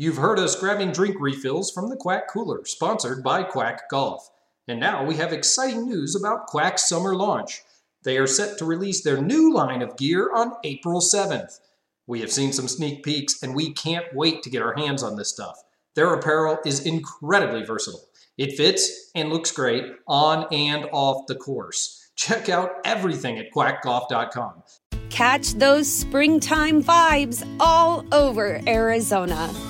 You've 0.00 0.16
heard 0.16 0.38
us 0.38 0.58
grabbing 0.58 0.92
drink 0.92 1.16
refills 1.20 1.70
from 1.70 1.90
the 1.90 1.96
Kwack 1.96 2.26
Cooler, 2.30 2.64
sponsored 2.64 3.22
by 3.22 3.42
Kwack 3.42 3.80
Golf. 3.90 4.30
And 4.66 4.80
now 4.80 5.04
we 5.04 5.16
have 5.16 5.30
exciting 5.30 5.84
news 5.84 6.16
about 6.16 6.46
Kwack's 6.46 6.88
summer 6.88 7.14
launch. 7.14 7.60
They 8.02 8.16
are 8.16 8.26
set 8.26 8.56
to 8.56 8.64
release 8.64 9.02
their 9.02 9.20
new 9.20 9.52
line 9.52 9.82
of 9.82 9.98
gear 9.98 10.32
on 10.34 10.54
April 10.64 11.02
7th. 11.02 11.60
We 12.06 12.20
have 12.20 12.32
seen 12.32 12.54
some 12.54 12.66
sneak 12.66 13.02
peeks, 13.02 13.42
and 13.42 13.54
we 13.54 13.74
can't 13.74 14.06
wait 14.14 14.42
to 14.42 14.48
get 14.48 14.62
our 14.62 14.72
hands 14.72 15.02
on 15.02 15.16
this 15.16 15.28
stuff. 15.28 15.62
Their 15.94 16.14
apparel 16.14 16.56
is 16.64 16.86
incredibly 16.86 17.62
versatile. 17.62 18.08
It 18.38 18.56
fits 18.56 19.10
and 19.14 19.28
looks 19.28 19.52
great 19.52 19.84
on 20.08 20.46
and 20.50 20.86
off 20.92 21.26
the 21.26 21.34
course. 21.34 22.08
Check 22.16 22.48
out 22.48 22.70
everything 22.86 23.38
at 23.38 23.52
kwackgolf.com. 23.54 24.62
Catch 25.10 25.52
those 25.56 25.92
springtime 25.92 26.82
vibes 26.82 27.46
all 27.60 28.06
over 28.12 28.62
Arizona. 28.66 29.69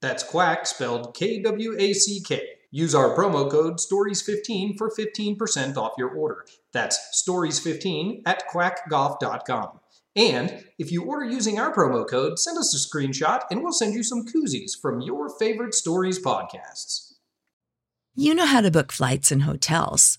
That's 0.00 0.22
Kwack 0.22 0.66
spelled 0.66 1.14
K 1.14 1.42
W 1.42 1.76
A 1.78 1.92
C 1.92 2.22
K. 2.22 2.42
Use 2.70 2.94
our 2.94 3.16
promo 3.16 3.50
code 3.50 3.78
STORIES15 3.78 4.76
for 4.76 4.90
15% 4.90 5.76
off 5.76 5.92
your 5.96 6.10
order. 6.10 6.44
That's 6.72 7.24
STORIES15 7.26 8.22
at 8.26 8.42
kwackgolf.com. 8.52 9.80
And 10.14 10.64
if 10.78 10.90
you 10.90 11.04
order 11.04 11.24
using 11.24 11.58
our 11.58 11.72
promo 11.72 12.08
code, 12.08 12.38
send 12.38 12.58
us 12.58 12.74
a 12.74 12.96
screenshot 12.96 13.42
and 13.50 13.62
we'll 13.62 13.72
send 13.72 13.94
you 13.94 14.02
some 14.02 14.26
koozies 14.26 14.72
from 14.80 15.00
your 15.00 15.28
favorite 15.38 15.74
stories 15.74 16.18
podcasts. 16.22 17.12
You 18.14 18.34
know 18.34 18.46
how 18.46 18.62
to 18.62 18.70
book 18.70 18.92
flights 18.92 19.30
and 19.30 19.42
hotels. 19.42 20.18